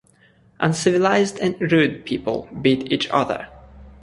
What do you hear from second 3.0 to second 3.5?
other.